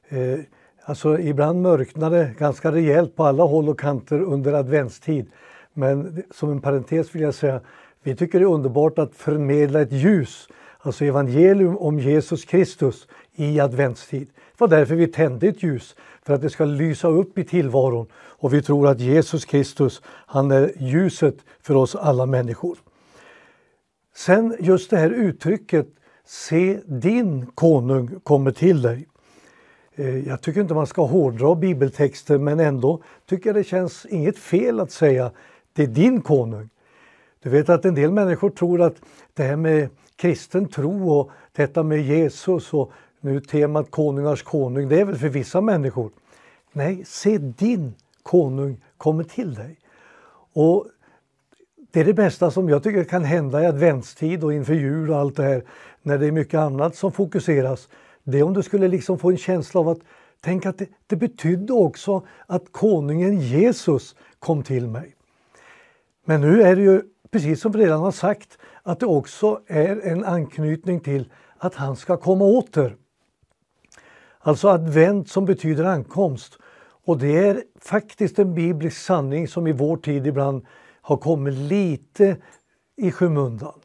Eh, 0.09 0.39
alltså 0.83 1.19
ibland 1.19 1.61
mörknar 1.61 2.09
det 2.09 2.33
ganska 2.37 2.71
rejält 2.71 3.15
på 3.15 3.23
alla 3.23 3.43
håll 3.43 3.69
och 3.69 3.79
kanter 3.79 4.21
under 4.21 4.53
adventstid. 4.53 5.31
Men 5.73 6.23
som 6.31 6.51
en 6.51 6.61
parentes 6.61 7.15
vill 7.15 7.21
jag 7.21 7.33
säga, 7.33 7.61
vi 8.03 8.15
tycker 8.15 8.39
det 8.39 8.45
är 8.45 8.53
underbart 8.53 8.99
att 8.99 9.15
förmedla 9.15 9.81
ett 9.81 9.91
ljus, 9.91 10.47
alltså 10.79 11.05
evangelium 11.05 11.77
om 11.77 11.99
Jesus 11.99 12.45
Kristus 12.45 13.07
i 13.35 13.59
adventstid. 13.59 14.27
Det 14.35 14.59
var 14.59 14.67
därför 14.67 14.95
vi 14.95 15.07
tände 15.07 15.47
ett 15.47 15.63
ljus, 15.63 15.95
för 16.21 16.33
att 16.33 16.41
det 16.41 16.49
ska 16.49 16.65
lysa 16.65 17.07
upp 17.07 17.37
i 17.37 17.43
tillvaron. 17.43 18.07
Och 18.13 18.53
vi 18.53 18.61
tror 18.61 18.87
att 18.87 18.99
Jesus 18.99 19.45
Kristus, 19.45 20.01
han 20.05 20.51
är 20.51 20.71
ljuset 20.77 21.35
för 21.61 21.75
oss 21.75 21.95
alla 21.95 22.25
människor. 22.25 22.77
Sen 24.15 24.55
just 24.59 24.89
det 24.89 24.97
här 24.97 25.09
uttrycket 25.09 25.87
Se 26.25 26.79
din 26.85 27.45
konung 27.45 28.19
kommer 28.23 28.51
till 28.51 28.81
dig. 28.81 29.07
Eh, 29.95 30.27
jag 30.27 30.41
tycker 30.41 30.61
inte 30.61 30.73
man 30.73 30.87
ska 30.87 31.05
hårdra 31.05 31.55
bibeltexter 31.55 32.37
men 32.37 32.59
ändå 32.59 33.03
tycker 33.25 33.49
jag 33.49 33.55
det 33.55 33.63
känns 33.63 34.05
inget 34.05 34.37
fel 34.37 34.79
att 34.79 34.91
säga 34.91 35.31
det 35.73 35.83
är 35.83 35.87
din 35.87 36.21
konung. 36.21 36.69
Du 37.43 37.49
vet 37.49 37.69
att 37.69 37.85
en 37.85 37.95
del 37.95 38.11
människor 38.11 38.49
tror 38.49 38.81
att 38.81 38.95
det 39.33 39.43
här 39.43 39.55
med 39.55 39.89
kristen 40.15 40.67
tro 40.67 41.11
och 41.11 41.31
detta 41.51 41.83
med 41.83 42.01
Jesus 42.01 42.73
och 42.73 42.91
nu 43.23 43.39
temat 43.39 43.91
konungars 43.91 44.43
konung, 44.43 44.89
det 44.89 44.99
är 44.99 45.05
väl 45.05 45.17
för 45.17 45.29
vissa 45.29 45.61
människor. 45.61 46.11
Nej, 46.71 47.03
se 47.05 47.37
din 47.37 47.93
konung 48.23 48.81
kommer 48.97 49.23
till 49.23 49.53
dig. 49.53 49.79
Och 50.53 50.87
det 51.91 51.99
är 51.99 52.05
det 52.05 52.13
bästa 52.13 52.51
som 52.51 52.69
jag 52.69 52.83
tycker 52.83 53.03
kan 53.03 53.23
hända 53.23 53.63
i 53.63 53.65
adventstid 53.65 54.43
och 54.43 54.53
inför 54.53 54.73
jul 54.73 55.09
och 55.09 55.17
allt 55.17 55.35
det 55.35 55.43
här 55.43 55.63
när 56.01 56.17
det 56.17 56.27
är 56.27 56.31
mycket 56.31 56.59
annat 56.59 56.95
som 56.95 57.11
fokuseras. 57.11 57.89
Det 58.23 58.39
är 58.39 58.43
om 58.43 58.53
du 58.53 58.63
skulle 58.63 58.87
liksom 58.87 59.19
få 59.19 59.31
en 59.31 59.37
känsla 59.37 59.79
av 59.79 59.89
att 59.89 59.99
tänk 60.41 60.65
att 60.65 60.77
det, 60.77 60.87
det 61.07 61.15
betydde 61.15 61.73
också 61.73 62.25
att 62.47 62.71
konungen 62.71 63.39
Jesus 63.39 64.15
kom 64.39 64.63
till 64.63 64.87
mig. 64.87 65.15
Men 66.25 66.41
nu 66.41 66.61
är 66.61 66.75
det 66.75 66.81
ju 66.81 67.01
precis 67.31 67.61
som 67.61 67.71
vi 67.71 67.79
redan 67.79 67.99
har 67.99 68.11
sagt 68.11 68.57
att 68.83 68.99
det 68.99 69.05
också 69.05 69.59
är 69.67 70.01
en 70.07 70.23
anknytning 70.23 70.99
till 70.99 71.31
att 71.57 71.75
han 71.75 71.95
ska 71.95 72.17
komma 72.17 72.45
åter. 72.45 72.95
Alltså 74.45 74.67
advent 74.67 75.29
som 75.29 75.45
betyder 75.45 75.83
ankomst. 75.83 76.57
Och 77.05 77.17
det 77.17 77.37
är 77.47 77.63
faktiskt 77.79 78.39
en 78.39 78.53
biblisk 78.53 78.97
sanning 78.97 79.47
som 79.47 79.67
i 79.67 79.71
vår 79.71 79.97
tid 79.97 80.27
ibland 80.27 80.65
har 81.01 81.17
kommit 81.17 81.53
lite 81.53 82.37
i 82.95 83.11
skymundan. 83.11 83.79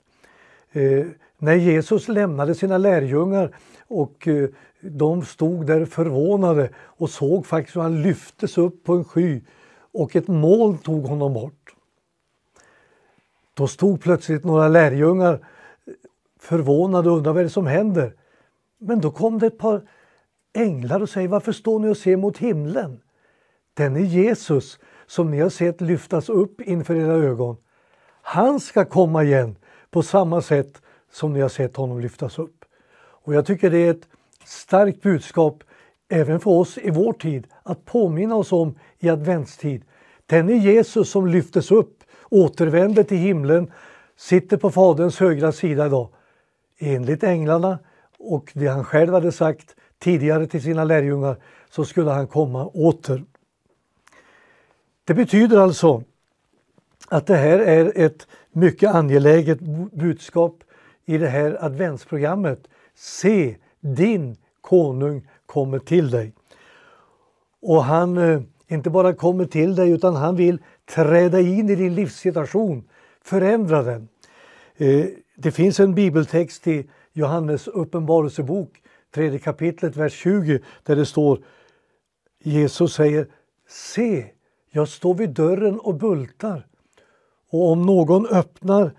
Eh, 0.72 1.06
när 1.38 1.54
Jesus 1.54 2.08
lämnade 2.08 2.54
sina 2.54 2.78
lärjungar 2.78 3.56
och 3.86 4.28
eh, 4.28 4.48
de 4.80 5.24
stod 5.24 5.66
där 5.66 5.84
förvånade 5.84 6.70
och 6.76 7.10
såg 7.10 7.46
faktiskt 7.46 7.76
hur 7.76 7.82
han 7.82 8.02
lyftes 8.02 8.58
upp 8.58 8.84
på 8.84 8.92
en 8.92 9.04
sky 9.04 9.40
och 9.92 10.16
ett 10.16 10.28
moln 10.28 10.78
tog 10.78 11.04
honom 11.04 11.34
bort. 11.34 11.74
Då 13.54 13.66
stod 13.66 14.00
plötsligt 14.00 14.44
några 14.44 14.68
lärjungar 14.68 15.32
eh, 15.34 15.40
förvånade 16.40 17.10
och 17.10 17.16
undrade 17.16 17.34
vad 17.34 17.44
det 17.44 17.50
som 17.50 17.66
händer. 17.66 18.14
Men 18.78 19.00
då 19.00 19.10
kom 19.10 19.38
det 19.38 19.46
ett 19.46 19.58
par 19.58 19.82
änglar 20.58 21.00
och 21.00 21.08
säger 21.08 21.28
varför 21.28 21.52
står 21.52 21.78
ni 21.78 21.88
och 21.88 21.96
ser 21.96 22.16
mot 22.16 22.38
himlen? 22.38 23.00
Den 23.74 23.96
är 23.96 24.00
Jesus 24.00 24.78
som 25.06 25.30
ni 25.30 25.40
har 25.40 25.50
sett 25.50 25.80
lyftas 25.80 26.28
upp 26.28 26.60
inför 26.60 26.94
era 26.94 27.12
ögon. 27.12 27.56
Han 28.22 28.60
ska 28.60 28.84
komma 28.84 29.24
igen 29.24 29.56
på 29.90 30.02
samma 30.02 30.42
sätt 30.42 30.82
som 31.12 31.32
ni 31.32 31.40
har 31.40 31.48
sett 31.48 31.76
honom 31.76 32.00
lyftas 32.00 32.38
upp. 32.38 32.64
Och 32.98 33.34
jag 33.34 33.46
tycker 33.46 33.70
det 33.70 33.78
är 33.78 33.90
ett 33.90 34.08
starkt 34.44 35.02
budskap 35.02 35.64
även 36.08 36.40
för 36.40 36.50
oss 36.50 36.78
i 36.78 36.90
vår 36.90 37.12
tid 37.12 37.46
att 37.62 37.84
påminna 37.84 38.34
oss 38.34 38.52
om 38.52 38.78
i 38.98 39.08
adventstid. 39.08 39.84
Den 40.26 40.48
är 40.48 40.54
Jesus 40.54 41.10
som 41.10 41.26
lyftes 41.26 41.70
upp, 41.70 42.04
återvände 42.30 43.04
till 43.04 43.16
himlen, 43.16 43.72
sitter 44.16 44.56
på 44.56 44.70
Faderns 44.70 45.20
högra 45.20 45.52
sida 45.52 45.86
idag. 45.86 46.08
Enligt 46.78 47.24
änglarna 47.24 47.78
och 48.18 48.52
det 48.54 48.66
han 48.66 48.84
själv 48.84 49.14
hade 49.14 49.32
sagt 49.32 49.74
tidigare 49.98 50.46
till 50.46 50.62
sina 50.62 50.84
lärjungar 50.84 51.36
så 51.70 51.84
skulle 51.84 52.10
han 52.10 52.26
komma 52.26 52.66
åter. 52.66 53.24
Det 55.04 55.14
betyder 55.14 55.58
alltså 55.58 56.02
att 57.08 57.26
det 57.26 57.36
här 57.36 57.58
är 57.58 57.92
ett 57.94 58.26
mycket 58.52 58.94
angeläget 58.94 59.60
budskap 59.92 60.64
i 61.04 61.18
det 61.18 61.28
här 61.28 61.64
adventsprogrammet. 61.64 62.68
Se, 62.94 63.56
din 63.80 64.36
konung 64.60 65.28
kommer 65.46 65.78
till 65.78 66.10
dig. 66.10 66.32
Och 67.62 67.84
han 67.84 68.18
eh, 68.18 68.40
inte 68.66 68.90
bara 68.90 69.12
kommer 69.14 69.44
till 69.44 69.74
dig 69.74 69.90
utan 69.90 70.16
han 70.16 70.36
vill 70.36 70.58
träda 70.84 71.40
in 71.40 71.70
i 71.70 71.74
din 71.74 71.94
livssituation, 71.94 72.84
förändra 73.22 73.82
den. 73.82 74.08
Eh, 74.76 75.06
det 75.36 75.50
finns 75.50 75.80
en 75.80 75.94
bibeltext 75.94 76.66
i 76.66 76.88
Johannes 77.12 77.68
uppenbarelsebok, 77.68 78.82
tredje 79.14 79.38
kapitlet, 79.38 79.96
vers 79.96 80.12
20, 80.12 80.60
där 80.82 80.96
det 80.96 81.06
står 81.06 81.40
Jesus 82.42 82.94
säger 82.94 83.26
Se, 83.68 84.26
jag 84.70 84.88
står 84.88 85.14
vid 85.14 85.30
dörren 85.30 85.80
och 85.80 85.94
bultar. 85.94 86.66
Och 87.50 87.70
om 87.72 87.82
någon 87.82 88.26
öppnar 88.26 88.92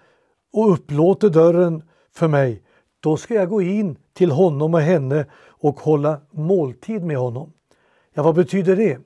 och 0.54 0.74
upplåter 0.74 1.30
dörren 1.30 1.84
för 2.12 2.28
mig, 2.28 2.64
då 3.00 3.18
ska 3.18 3.34
jag 3.34 3.50
gå 3.50 3.62
in 3.62 3.98
till 4.14 4.32
honom 4.32 4.74
och 4.74 4.82
henne 4.82 5.26
och 5.48 5.80
hålla 5.80 6.22
måltid 6.32 7.04
med 7.04 7.18
honom. 7.18 7.54
Ja, 8.14 8.24
vad 8.24 8.36
betyder 8.36 8.76
det? 8.76 8.98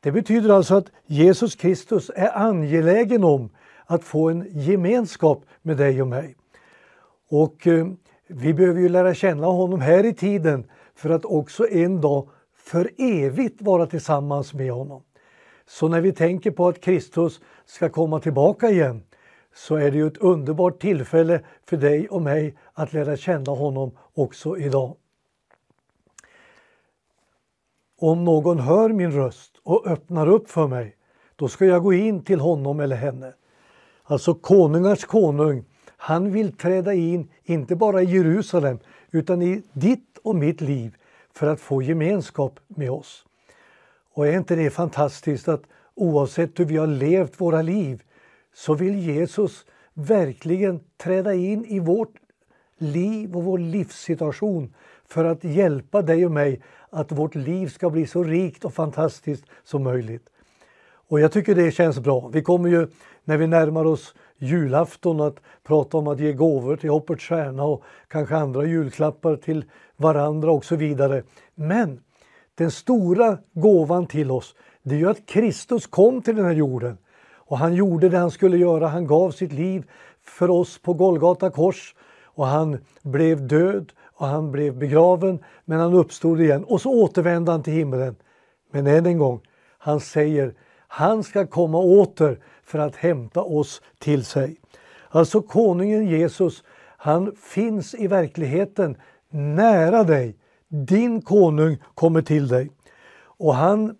Det 0.00 0.12
betyder 0.12 0.50
alltså 0.50 0.74
att 0.74 0.86
Jesus 1.06 1.54
Kristus 1.54 2.10
är 2.14 2.38
angelägen 2.38 3.24
om 3.24 3.50
att 3.86 4.04
få 4.04 4.30
en 4.30 4.46
gemenskap 4.50 5.44
med 5.62 5.76
dig 5.76 6.02
och 6.02 6.08
mig. 6.08 6.36
Och 7.28 7.66
eh, 7.66 7.86
vi 8.34 8.54
behöver 8.54 8.80
ju 8.80 8.88
lära 8.88 9.14
känna 9.14 9.46
honom 9.46 9.80
här 9.80 10.06
i 10.06 10.14
tiden 10.14 10.70
för 10.94 11.10
att 11.10 11.24
också 11.24 11.68
en 11.68 12.00
dag 12.00 12.28
för 12.56 12.90
evigt 12.98 13.62
vara 13.62 13.86
tillsammans 13.86 14.54
med 14.54 14.72
honom. 14.72 15.02
Så 15.66 15.88
när 15.88 16.00
vi 16.00 16.12
tänker 16.12 16.50
på 16.50 16.68
att 16.68 16.80
Kristus 16.80 17.40
ska 17.66 17.88
komma 17.88 18.20
tillbaka 18.20 18.70
igen 18.70 19.02
så 19.54 19.76
är 19.76 19.90
det 19.90 19.96
ju 19.96 20.06
ett 20.06 20.18
underbart 20.18 20.80
tillfälle 20.80 21.40
för 21.64 21.76
dig 21.76 22.08
och 22.08 22.22
mig 22.22 22.56
att 22.72 22.92
lära 22.92 23.16
känna 23.16 23.52
honom 23.52 23.90
också 24.14 24.58
idag. 24.58 24.96
Om 27.98 28.24
någon 28.24 28.58
hör 28.58 28.88
min 28.88 29.12
röst 29.12 29.52
och 29.62 29.86
öppnar 29.86 30.28
upp 30.28 30.50
för 30.50 30.66
mig, 30.66 30.96
då 31.36 31.48
ska 31.48 31.64
jag 31.64 31.82
gå 31.82 31.92
in 31.92 32.24
till 32.24 32.40
honom 32.40 32.80
eller 32.80 32.96
henne. 32.96 33.32
Alltså 34.02 34.34
konungars 34.34 35.04
konung, 35.04 35.64
han 36.04 36.32
vill 36.32 36.52
träda 36.52 36.94
in, 36.94 37.28
inte 37.44 37.76
bara 37.76 38.02
i 38.02 38.04
Jerusalem, 38.04 38.78
utan 39.10 39.42
i 39.42 39.62
ditt 39.72 40.18
och 40.22 40.36
mitt 40.36 40.60
liv 40.60 40.96
för 41.34 41.46
att 41.46 41.60
få 41.60 41.82
gemenskap 41.82 42.60
med 42.66 42.90
oss. 42.90 43.24
Och 44.14 44.26
är 44.26 44.36
inte 44.36 44.56
det 44.56 44.70
fantastiskt 44.70 45.48
att 45.48 45.62
oavsett 45.94 46.60
hur 46.60 46.64
vi 46.64 46.76
har 46.76 46.86
levt 46.86 47.40
våra 47.40 47.62
liv 47.62 48.02
så 48.54 48.74
vill 48.74 48.98
Jesus 48.98 49.64
verkligen 49.94 50.80
träda 50.96 51.34
in 51.34 51.64
i 51.64 51.78
vårt 51.78 52.14
liv 52.78 53.36
och 53.36 53.44
vår 53.44 53.58
livssituation 53.58 54.74
för 55.06 55.24
att 55.24 55.44
hjälpa 55.44 56.02
dig 56.02 56.26
och 56.26 56.32
mig 56.32 56.60
att 56.90 57.12
vårt 57.12 57.34
liv 57.34 57.68
ska 57.68 57.90
bli 57.90 58.06
så 58.06 58.24
rikt 58.24 58.64
och 58.64 58.74
fantastiskt 58.74 59.44
som 59.64 59.82
möjligt. 59.82 60.28
Och 61.08 61.20
jag 61.20 61.32
tycker 61.32 61.54
det 61.54 61.70
känns 61.70 62.00
bra. 62.00 62.28
Vi 62.28 62.42
kommer 62.42 62.68
ju 62.68 62.88
när 63.24 63.36
vi 63.36 63.46
närmar 63.46 63.84
oss 63.84 64.14
julafton 64.42 65.20
att 65.20 65.36
prata 65.64 65.96
om 65.96 66.06
att 66.06 66.20
ge 66.20 66.32
gåvor 66.32 66.76
till 66.76 66.90
Hoppets 66.90 67.24
Stjärna 67.24 67.64
och 67.64 67.82
kanske 68.08 68.36
andra 68.36 68.64
julklappar 68.64 69.36
till 69.36 69.64
varandra 69.96 70.52
och 70.52 70.64
så 70.64 70.76
vidare. 70.76 71.22
Men 71.54 72.00
den 72.54 72.70
stora 72.70 73.38
gåvan 73.52 74.06
till 74.06 74.30
oss 74.30 74.54
det 74.82 74.94
är 74.94 74.98
ju 74.98 75.10
att 75.10 75.26
Kristus 75.26 75.86
kom 75.86 76.22
till 76.22 76.36
den 76.36 76.44
här 76.44 76.52
jorden 76.52 76.98
och 77.34 77.58
han 77.58 77.74
gjorde 77.74 78.08
det 78.08 78.18
han 78.18 78.30
skulle 78.30 78.56
göra. 78.56 78.88
Han 78.88 79.06
gav 79.06 79.30
sitt 79.30 79.52
liv 79.52 79.90
för 80.22 80.50
oss 80.50 80.78
på 80.78 80.94
Golgata 80.94 81.50
kors 81.50 81.94
och 82.24 82.46
han 82.46 82.78
blev 83.02 83.46
död 83.46 83.92
och 84.02 84.26
han 84.26 84.52
blev 84.52 84.78
begraven 84.78 85.38
men 85.64 85.80
han 85.80 85.94
uppstod 85.94 86.40
igen 86.40 86.64
och 86.64 86.80
så 86.80 86.90
återvände 86.90 87.52
han 87.52 87.62
till 87.62 87.72
himlen. 87.72 88.16
Men 88.70 88.86
än 88.86 89.06
en 89.06 89.18
gång, 89.18 89.40
han 89.78 90.00
säger 90.00 90.54
han 90.94 91.24
ska 91.24 91.46
komma 91.46 91.78
åter 91.78 92.38
för 92.62 92.78
att 92.78 92.96
hämta 92.96 93.42
oss 93.42 93.82
till 93.98 94.24
sig. 94.24 94.56
Alltså 95.08 95.42
konungen 95.42 96.06
Jesus, 96.06 96.64
han 96.96 97.36
finns 97.36 97.94
i 97.94 98.06
verkligheten 98.06 98.96
nära 99.30 100.04
dig. 100.04 100.36
Din 100.68 101.22
konung 101.22 101.76
kommer 101.94 102.22
till 102.22 102.48
dig. 102.48 102.70
Och 103.20 103.54
han 103.54 103.96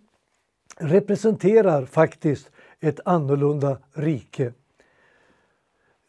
representerar 0.76 1.84
faktiskt 1.86 2.50
ett 2.80 3.00
annorlunda 3.04 3.78
rike. 3.92 4.52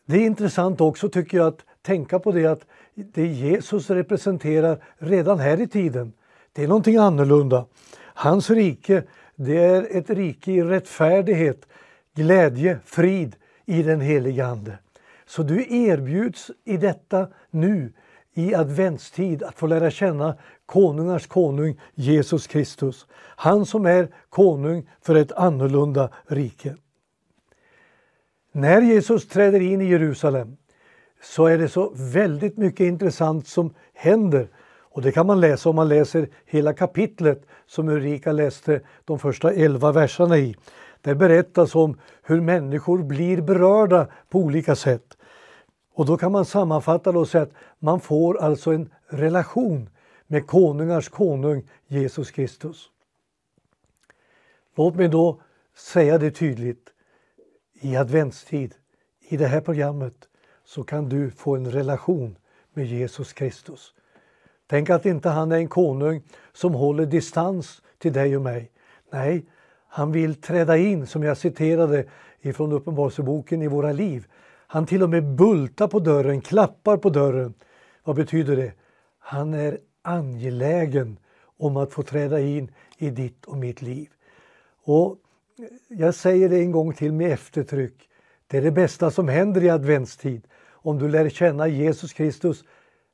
Det 0.05 0.15
är 0.15 0.25
intressant 0.25 0.81
också 0.81 1.09
tycker 1.09 1.37
jag 1.37 1.47
att 1.47 1.65
tänka 1.81 2.19
på 2.19 2.31
det 2.31 2.45
att 2.45 2.65
det 2.95 3.27
Jesus 3.27 3.89
representerar 3.89 4.83
redan 4.97 5.39
här 5.39 5.61
i 5.61 5.67
tiden, 5.67 6.13
det 6.53 6.63
är 6.63 6.67
någonting 6.67 6.97
annorlunda. 6.97 7.65
Hans 8.13 8.49
rike, 8.49 9.03
det 9.35 9.57
är 9.57 9.87
ett 9.91 10.09
rike 10.09 10.51
i 10.51 10.63
rättfärdighet, 10.63 11.67
glädje, 12.15 12.79
frid 12.85 13.35
i 13.65 13.83
den 13.83 14.01
helige 14.01 14.45
Ande. 14.45 14.77
Så 15.25 15.43
du 15.43 15.75
erbjuds 15.75 16.51
i 16.63 16.77
detta 16.77 17.27
nu, 17.49 17.93
i 18.33 18.55
adventstid, 18.55 19.43
att 19.43 19.55
få 19.55 19.67
lära 19.67 19.91
känna 19.91 20.35
konungars 20.65 21.27
konung 21.27 21.79
Jesus 21.95 22.47
Kristus. 22.47 23.07
Han 23.35 23.65
som 23.65 23.85
är 23.85 24.07
konung 24.29 24.89
för 25.01 25.15
ett 25.15 25.31
annorlunda 25.31 26.09
rike. 26.27 26.75
När 28.51 28.81
Jesus 28.81 29.27
träder 29.27 29.59
in 29.59 29.81
i 29.81 29.85
Jerusalem 29.85 30.57
så 31.21 31.45
är 31.45 31.57
det 31.57 31.69
så 31.69 31.93
väldigt 31.95 32.57
mycket 32.57 32.85
intressant 32.85 33.47
som 33.47 33.73
händer. 33.93 34.47
Och 34.93 35.01
det 35.01 35.11
kan 35.11 35.27
man 35.27 35.39
läsa 35.39 35.69
om 35.69 35.75
man 35.75 35.87
läser 35.87 36.29
hela 36.45 36.73
kapitlet 36.73 37.45
som 37.65 37.89
Ulrika 37.89 38.31
läste 38.31 38.81
de 39.05 39.19
första 39.19 39.53
elva 39.53 39.91
verserna 39.91 40.37
i. 40.37 40.55
Där 41.01 41.15
berättas 41.15 41.75
om 41.75 41.99
hur 42.23 42.41
människor 42.41 43.03
blir 43.03 43.41
berörda 43.41 44.07
på 44.29 44.39
olika 44.39 44.75
sätt. 44.75 45.17
Och 45.93 46.05
då 46.05 46.17
kan 46.17 46.31
man 46.31 46.45
sammanfatta 46.45 47.11
det 47.11 47.19
och 47.19 47.27
säga 47.27 47.43
att 47.43 47.53
man 47.79 47.99
får 47.99 48.41
alltså 48.41 48.71
en 48.71 48.89
relation 49.07 49.89
med 50.27 50.47
konungars 50.47 51.09
konung 51.09 51.69
Jesus 51.87 52.31
Kristus. 52.31 52.89
Låt 54.75 54.95
mig 54.95 55.07
då 55.07 55.41
säga 55.75 56.17
det 56.17 56.31
tydligt. 56.31 56.89
I 57.73 57.95
adventstid, 57.95 58.73
i 59.19 59.37
det 59.37 59.47
här 59.47 59.61
programmet, 59.61 60.27
så 60.65 60.83
kan 60.83 61.09
du 61.09 61.31
få 61.31 61.55
en 61.55 61.71
relation 61.71 62.37
med 62.73 62.85
Jesus 62.85 63.33
Kristus. 63.33 63.93
Tänk 64.73 64.89
att 64.89 65.05
inte 65.05 65.29
han 65.29 65.51
är 65.51 65.57
en 65.57 65.67
konung 65.67 66.21
som 66.53 66.73
håller 66.73 67.05
distans 67.05 67.81
till 67.97 68.13
dig 68.13 68.35
och 68.35 68.41
mig. 68.41 68.71
Nej, 69.11 69.45
han 69.87 70.11
vill 70.11 70.35
träda 70.35 70.77
in, 70.77 71.07
som 71.07 71.23
jag 71.23 71.37
citerade 71.37 72.05
ifrån 72.41 72.71
Uppenbarelseboken, 72.71 73.61
i 73.61 73.67
våra 73.67 73.91
liv. 73.91 74.27
Han 74.67 74.85
till 74.85 75.03
och 75.03 75.09
med 75.09 75.35
bultar 75.35 75.87
på 75.87 75.99
dörren, 75.99 76.41
klappar 76.41 76.97
på 76.97 77.09
dörren. 77.09 77.53
Vad 78.03 78.15
betyder 78.15 78.55
det? 78.55 78.71
Han 79.19 79.53
är 79.53 79.77
angelägen 80.01 81.17
om 81.57 81.77
att 81.77 81.93
få 81.93 82.03
träda 82.03 82.39
in 82.39 82.71
i 82.97 83.09
ditt 83.09 83.45
och 83.45 83.57
mitt 83.57 83.81
liv. 83.81 84.09
Och 84.83 85.17
jag 85.87 86.15
säger 86.15 86.49
det 86.49 86.59
en 86.59 86.71
gång 86.71 86.93
till 86.93 87.13
med 87.13 87.31
eftertryck. 87.31 88.09
Det 88.47 88.57
är 88.57 88.61
det 88.61 88.71
bästa 88.71 89.11
som 89.11 89.27
händer 89.27 89.63
i 89.63 89.69
adventstid 89.69 90.47
om 90.71 90.99
du 90.99 91.09
lär 91.09 91.29
känna 91.29 91.67
Jesus 91.67 92.13
Kristus 92.13 92.63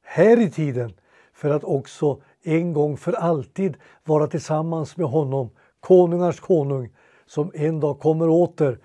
här 0.03 0.39
i 0.39 0.51
tiden 0.51 0.93
för 1.39 1.49
att 1.49 1.63
också 1.63 2.21
en 2.43 2.73
gång 2.73 2.97
för 2.97 3.13
alltid 3.13 3.77
vara 4.03 4.27
tillsammans 4.27 4.97
med 4.97 5.07
honom, 5.07 5.49
konungars 5.79 6.39
konung, 6.39 6.89
som 7.25 7.51
en 7.53 7.79
dag 7.79 7.99
kommer 7.99 8.29
åter. 8.29 8.79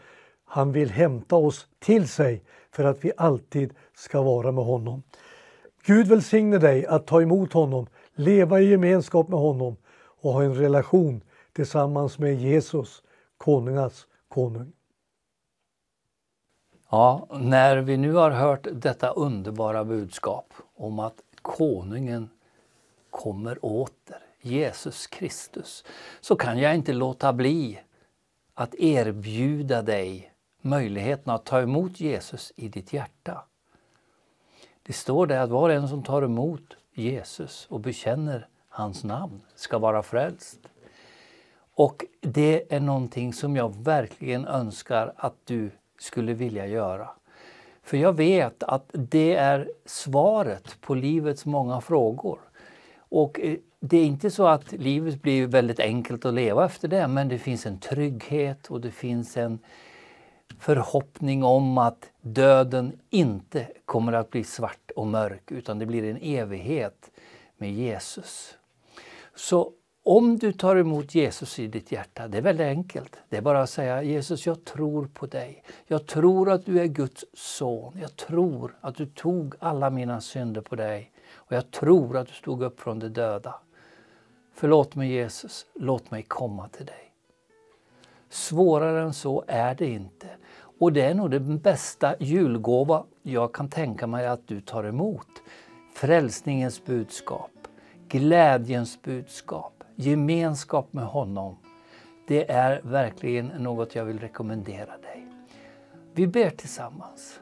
Han 0.45 0.73
vill 0.73 0.91
hämta 0.91 1.37
oss 1.37 1.67
till 1.79 2.09
sig 2.09 2.43
för 2.71 2.85
att 2.85 3.05
vi 3.05 3.13
alltid 3.17 3.75
ska 3.95 4.23
vara 4.23 4.53
med 4.53 4.65
honom. 4.65 5.03
Gud 5.85 6.07
välsigne 6.07 6.59
dig 6.59 6.87
att 6.87 7.07
ta 7.07 7.23
emot 7.23 7.53
honom, 7.53 7.87
leva 8.15 8.61
i 8.61 8.71
gemenskap 8.71 9.29
med 9.29 9.39
honom 9.39 9.77
och 10.23 10.33
ha 10.33 10.43
en 10.43 10.55
relation 10.55 11.21
tillsammans 11.53 12.19
med 12.19 12.35
Jesus, 12.35 13.03
konungas 13.37 14.07
konung. 14.29 14.73
Ja, 16.91 17.27
när 17.31 17.77
vi 17.77 17.97
nu 17.97 18.13
har 18.13 18.31
hört 18.31 18.67
detta 18.73 19.11
underbara 19.11 19.85
budskap 19.85 20.53
om 20.77 20.99
att 20.99 21.17
konungen 21.43 22.29
kommer 23.15 23.65
åter, 23.65 24.19
Jesus 24.41 25.07
Kristus, 25.07 25.85
så 26.21 26.37
kan 26.37 26.59
jag 26.59 26.75
inte 26.75 26.93
låta 26.93 27.33
bli 27.33 27.81
att 28.55 28.75
erbjuda 28.75 29.83
dig 29.83 30.33
möjligheten 30.61 31.33
att 31.33 31.45
ta 31.45 31.61
emot 31.61 32.01
Jesus 32.01 32.53
i 32.57 32.69
ditt 32.69 32.93
hjärta. 32.93 33.45
Det 34.83 34.93
står 34.93 35.27
där 35.27 35.41
att 35.41 35.51
var 35.51 35.69
och 35.69 35.75
en 35.75 35.89
som 35.89 36.03
tar 36.03 36.23
emot 36.23 36.77
Jesus 36.93 37.67
och 37.71 37.81
bekänner 37.81 38.49
hans 38.69 39.05
namn 39.05 39.41
ska 39.55 39.79
vara 39.79 40.03
frälst. 40.03 40.59
Och 41.75 42.05
det 42.21 42.75
är 42.75 42.81
någonting 42.81 43.33
som 43.33 43.57
jag 43.57 43.77
verkligen 43.77 44.47
önskar 44.47 45.13
att 45.17 45.37
du 45.45 45.71
skulle 45.99 46.35
vilja 46.35 46.67
göra. 46.67 47.11
För 47.83 47.97
jag 47.97 48.13
vet 48.13 48.63
att 48.63 48.91
det 48.93 49.35
är 49.35 49.71
svaret 49.85 50.81
på 50.81 50.95
livets 50.95 51.47
många 51.47 51.81
frågor. 51.81 52.39
Och 53.15 53.41
eh, 53.41 53.57
det 53.81 53.97
är 53.97 54.05
inte 54.05 54.31
så 54.31 54.47
att 54.47 54.73
livet 54.73 55.23
blir 55.23 55.47
väldigt 55.47 55.81
enkelt 55.81 56.25
att 56.25 56.35
leva 56.35 56.65
efter 56.65 56.89
det, 56.89 57.09
men 57.09 57.29
det 57.29 57.39
finns 57.39 57.67
en 57.67 57.79
trygghet 57.79 58.67
och 58.67 58.81
det 58.81 58.91
finns 58.91 59.37
en 59.37 59.59
förhoppning 60.59 61.45
om 61.45 61.79
att 61.79 62.11
döden 62.21 62.99
inte 63.11 63.67
kommer 63.85 64.13
att 64.13 64.31
bli 64.31 64.45
svart 64.45 64.91
och 64.97 65.07
mörk, 65.07 65.51
utan 65.51 65.79
det 65.79 65.87
blir 65.87 66.05
en 66.05 66.19
evighet 66.23 67.11
med 67.57 67.73
Jesus. 67.73 68.57
Så 69.35 69.73
om 70.03 70.39
du 70.39 70.53
tar 70.53 70.77
emot 70.77 71.15
Jesus 71.15 71.59
i 71.59 71.67
ditt 71.67 71.93
hjärta, 71.93 72.29
det 72.29 72.39
är 72.39 72.43
väldigt 72.43 72.67
enkelt. 72.67 73.17
Det 73.29 73.37
är 73.37 73.43
bara 73.43 73.63
att 73.63 73.71
säga 73.71 74.03
Jesus, 74.03 74.47
jag 74.47 74.65
tror 74.65 75.07
på 75.07 75.27
dig. 75.27 75.63
Jag 75.87 76.07
tror 76.07 76.51
att 76.51 76.67
du 76.67 76.81
är 76.81 76.87
Guds 76.87 77.25
son. 77.35 77.99
Jag 78.01 78.17
tror 78.17 78.77
att 78.81 78.97
du 78.97 79.07
tog 79.07 79.55
alla 79.59 79.91
mina 79.91 80.21
synder 80.21 80.61
på 80.61 80.77
dig. 80.77 81.11
Och 81.47 81.53
jag 81.53 81.71
tror 81.71 82.17
att 82.17 82.29
du 82.29 82.35
stod 82.35 82.63
upp 82.63 82.81
från 82.81 82.99
de 82.99 83.09
döda. 83.09 83.55
Förlåt 84.55 84.95
mig 84.95 85.13
Jesus, 85.13 85.67
låt 85.75 86.11
mig 86.11 86.23
komma 86.23 86.69
till 86.69 86.87
dig. 86.87 87.13
Svårare 88.29 89.03
än 89.03 89.15
så 89.15 89.45
är 89.47 89.75
det 89.75 89.87
inte. 89.87 90.29
Och 90.79 90.93
det 90.93 91.03
är 91.03 91.15
nog 91.15 91.31
den 91.31 91.59
bästa 91.59 92.15
julgåva 92.19 93.05
jag 93.23 93.55
kan 93.55 93.69
tänka 93.69 94.07
mig 94.07 94.27
att 94.27 94.49
du 94.49 94.61
tar 94.61 94.85
emot. 94.85 95.29
Frälsningens 95.95 96.85
budskap, 96.85 97.51
glädjens 98.09 99.03
budskap 99.03 99.75
gemenskap 99.97 100.93
med 100.93 101.05
honom, 101.05 101.57
det 102.27 102.51
är 102.51 102.81
verkligen 102.85 103.47
något 103.47 103.95
jag 103.95 104.05
vill 104.05 104.19
rekommendera 104.19 104.99
dig. 104.99 105.27
Vi 106.13 106.27
ber 106.27 106.51
tillsammans. 106.51 107.41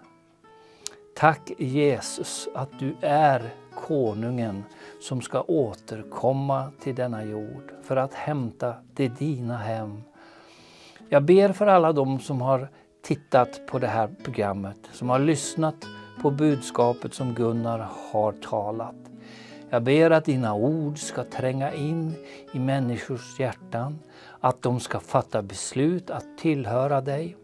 Tack 1.15 1.53
Jesus 1.59 2.49
att 2.55 2.79
du 2.79 2.95
är 3.01 3.55
konungen 3.75 4.65
som 5.01 5.21
ska 5.21 5.43
återkomma 5.43 6.73
till 6.81 6.95
denna 6.95 7.25
jord 7.25 7.73
för 7.83 7.97
att 7.97 8.15
hämta 8.15 8.75
det 8.95 9.09
dina 9.09 9.57
hem. 9.57 10.03
Jag 11.09 11.23
ber 11.23 11.53
för 11.53 11.67
alla 11.67 11.93
de 11.93 12.21
som 12.21 12.41
har 12.41 12.69
tittat 13.03 13.67
på 13.67 13.79
det 13.79 13.87
här 13.87 14.11
programmet, 14.25 14.77
som 14.93 15.09
har 15.09 15.19
lyssnat 15.19 15.75
på 16.23 16.31
budskapet 16.31 17.15
som 17.15 17.35
Gunnar 17.35 17.89
har 18.13 18.33
talat. 18.33 18.95
Jag 19.71 19.83
ber 19.83 20.11
att 20.11 20.25
dina 20.25 20.55
ord 20.55 20.99
ska 20.99 21.25
tränga 21.25 21.73
in 21.73 22.15
i 22.53 22.59
människors 22.59 23.41
hjärtan, 23.41 23.99
att 24.41 24.63
de 24.63 24.81
ska 24.81 25.01
fatta 25.01 25.43
beslut 25.43 26.11
att 26.11 26.39
tillhöra 26.39 27.01
dig. 27.01 27.37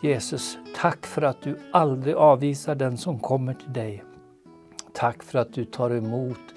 Jesus, 0.00 0.58
tack 0.76 1.06
för 1.06 1.22
att 1.22 1.42
du 1.42 1.58
aldrig 1.72 2.14
avvisar 2.14 2.74
den 2.74 2.96
som 2.98 3.18
kommer 3.18 3.54
till 3.54 3.72
dig. 3.72 4.04
Tack 4.92 5.22
för 5.22 5.38
att 5.38 5.52
du 5.52 5.64
tar 5.64 5.90
emot 5.90 6.54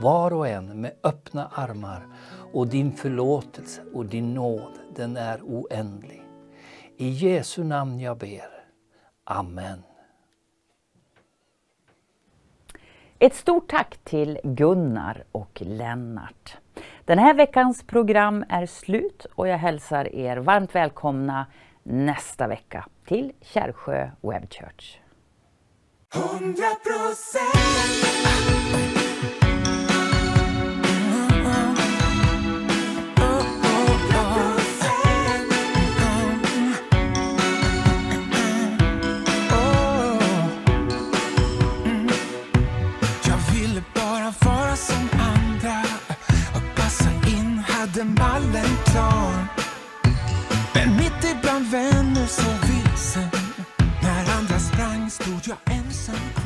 var 0.00 0.32
och 0.32 0.48
en 0.48 0.80
med 0.80 0.92
öppna 1.02 1.50
armar 1.54 2.06
och 2.52 2.66
din 2.66 2.92
förlåtelse 2.92 3.82
och 3.94 4.06
din 4.06 4.34
nåd, 4.34 4.72
den 4.96 5.16
är 5.16 5.40
oändlig. 5.42 6.22
I 6.96 7.08
Jesu 7.08 7.64
namn 7.64 8.00
jag 8.00 8.18
ber. 8.18 8.64
Amen. 9.24 9.82
Ett 13.18 13.34
stort 13.34 13.70
tack 13.70 13.98
till 14.04 14.40
Gunnar 14.44 15.24
och 15.32 15.62
Lennart. 15.64 16.56
Den 17.04 17.18
här 17.18 17.34
veckans 17.34 17.82
program 17.86 18.44
är 18.48 18.66
slut 18.66 19.26
och 19.34 19.48
jag 19.48 19.58
hälsar 19.58 20.14
er 20.14 20.36
varmt 20.36 20.74
välkomna 20.74 21.46
nästa 21.82 22.46
vecka 22.46 22.86
till 23.06 23.32
Kärrsjö 23.40 24.10
Web 24.22 24.50
Church. 24.52 24.98
100% 26.14 26.42
Jag 43.24 43.38
ville 43.54 43.82
bara 43.94 44.32
bland 51.42 51.66
vänner 51.66 52.26
så 52.26 52.50
vilsen. 52.66 53.28
När 54.02 54.38
andra 54.38 54.58
sprang 54.58 55.10
stod 55.10 55.40
jag 55.44 55.76
ensam 55.76 56.41